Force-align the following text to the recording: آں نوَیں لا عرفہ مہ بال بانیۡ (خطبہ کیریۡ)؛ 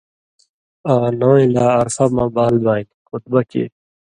آں 0.91 1.07
نوَیں 1.19 1.47
لا 1.53 1.65
عرفہ 1.79 2.05
مہ 2.15 2.25
بال 2.35 2.55
بانیۡ 2.63 2.93
(خطبہ 3.09 3.41
کیریۡ)؛ 3.49 3.73